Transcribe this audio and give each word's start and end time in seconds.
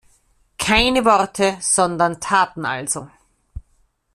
Keine 0.57 1.05
Worte, 1.05 1.59
sondern 1.61 2.19
Taten 2.19 2.65
also. 2.65 3.07